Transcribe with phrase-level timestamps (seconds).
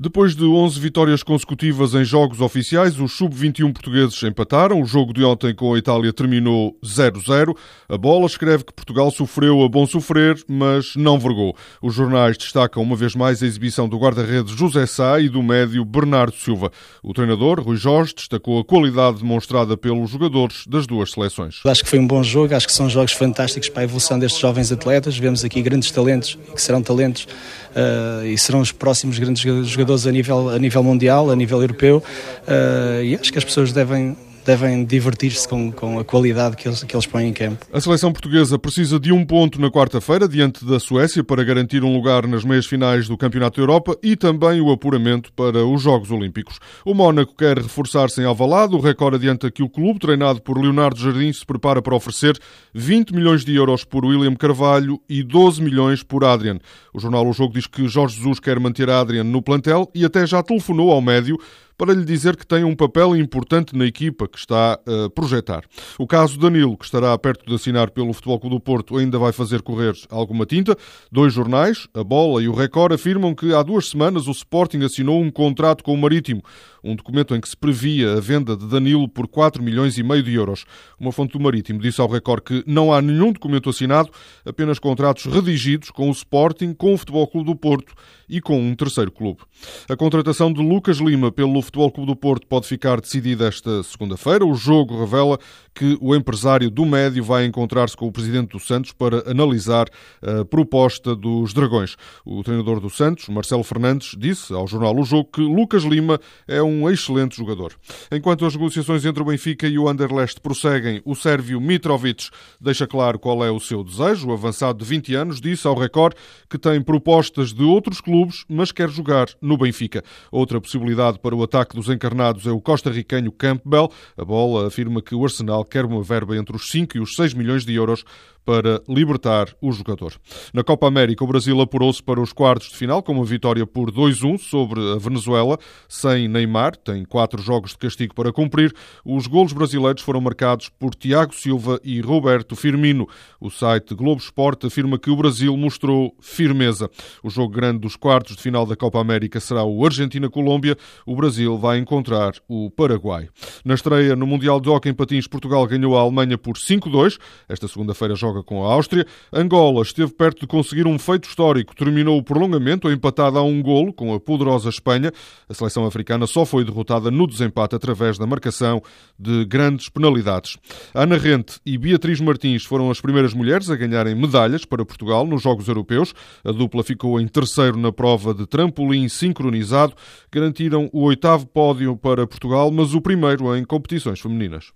[0.00, 4.80] Depois de 11 vitórias consecutivas em jogos oficiais, os sub-21 portugueses empataram.
[4.80, 7.52] O jogo de ontem com a Itália terminou 0-0.
[7.88, 11.56] A bola escreve que Portugal sofreu a bom sofrer, mas não vergou.
[11.82, 15.84] Os jornais destacam uma vez mais a exibição do guarda-redes José Sá e do médio
[15.84, 16.70] Bernardo Silva.
[17.02, 21.58] O treinador, Rui Jorge, destacou a qualidade demonstrada pelos jogadores das duas seleções.
[21.64, 24.40] Acho que foi um bom jogo, acho que são jogos fantásticos para a evolução destes
[24.40, 25.18] jovens atletas.
[25.18, 30.12] Vemos aqui grandes talentos, que serão talentos uh, e serão os próximos grandes jogadores a
[30.12, 34.16] nível, a nível mundial, a nível europeu, uh, e acho que as pessoas devem,
[34.48, 37.66] devem divertir-se com, com a qualidade que eles, que eles põem em campo.
[37.70, 41.94] A seleção portuguesa precisa de um ponto na quarta-feira, diante da Suécia, para garantir um
[41.94, 46.10] lugar nas meias finais do Campeonato da Europa e também o apuramento para os Jogos
[46.10, 46.58] Olímpicos.
[46.82, 48.74] O Mónaco quer reforçar-se em Alvalade.
[48.74, 52.38] O recorde adianta que o clube, treinado por Leonardo Jardim, se prepara para oferecer
[52.72, 56.58] 20 milhões de euros por William Carvalho e 12 milhões por Adrian.
[56.94, 60.26] O jornal O Jogo diz que Jorge Jesus quer manter Adrian no plantel e até
[60.26, 61.38] já telefonou ao médio
[61.78, 65.62] para lhe dizer que tem um papel importante na equipa que está a projetar.
[65.96, 69.30] O caso Danilo, que estará perto de assinar pelo Futebol Clube do Porto, ainda vai
[69.30, 70.76] fazer correr alguma tinta.
[71.10, 75.22] Dois jornais, a Bola e o Record, afirmam que há duas semanas o Sporting assinou
[75.22, 76.42] um contrato com o Marítimo,
[76.82, 80.22] um documento em que se previa a venda de Danilo por 4 milhões e meio
[80.22, 80.64] de euros.
[80.98, 84.10] Uma fonte do Marítimo disse ao Record que não há nenhum documento assinado,
[84.44, 87.94] apenas contratos redigidos com o Sporting, com o Futebol Clube do Porto
[88.28, 89.40] e com um terceiro clube.
[89.88, 94.46] A contratação de Lucas Lima pelo Futebol Clube do Porto pode ficar decidida esta segunda-feira.
[94.46, 95.38] O jogo revela
[95.74, 99.86] que o empresário do médio vai encontrar-se com o presidente do Santos para analisar
[100.22, 101.94] a proposta dos Dragões.
[102.24, 106.62] O treinador do Santos, Marcelo Fernandes, disse ao jornal O Jogo que Lucas Lima é
[106.62, 107.74] um excelente jogador.
[108.10, 113.18] Enquanto as negociações entre o Benfica e o Anderlecht prosseguem, o sérvio Mitrovic deixa claro
[113.18, 114.28] qual é o seu desejo.
[114.28, 116.14] O avançado de 20 anos disse ao Record
[116.48, 120.02] que tem propostas de outros clubes, mas quer jogar no Benfica.
[120.32, 123.90] Outra possibilidade para o ataque dos encarnados é o costarricenho Campbell.
[124.16, 127.34] A bola afirma que o Arsenal quer uma verba entre os 5 e os 6
[127.34, 128.04] milhões de euros
[128.48, 130.14] para libertar o jogador.
[130.54, 133.92] Na Copa América, o Brasil apurou-se para os quartos de final com uma vitória por
[133.92, 138.74] 2-1 sobre a Venezuela, sem Neymar, tem quatro jogos de castigo para cumprir.
[139.04, 143.06] Os golos brasileiros foram marcados por Tiago Silva e Roberto Firmino.
[143.38, 146.88] O site Globo Esporte afirma que o Brasil mostrou firmeza.
[147.22, 150.74] O jogo grande dos quartos de final da Copa América será o Argentina-Colômbia.
[151.04, 153.28] O Brasil vai encontrar o Paraguai.
[153.62, 157.18] Na estreia no Mundial de Hockey em Patins, Portugal ganhou a Alemanha por 5-2.
[157.46, 159.06] Esta segunda-feira joga joga com a Áustria.
[159.32, 161.74] Angola esteve perto de conseguir um feito histórico.
[161.74, 165.12] Terminou o prolongamento empatada a um golo com a poderosa Espanha.
[165.48, 168.82] A seleção africana só foi derrotada no desempate através da marcação
[169.18, 170.56] de grandes penalidades.
[170.94, 175.42] Ana Rente e Beatriz Martins foram as primeiras mulheres a ganharem medalhas para Portugal nos
[175.42, 176.14] Jogos Europeus.
[176.44, 179.94] A dupla ficou em terceiro na prova de trampolim sincronizado.
[180.30, 184.72] Garantiram o oitavo pódio para Portugal, mas o primeiro em competições femininas.